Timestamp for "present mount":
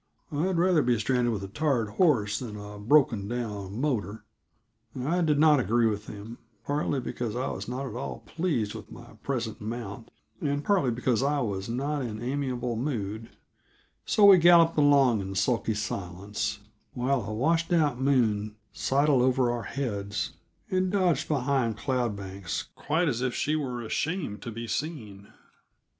9.21-10.09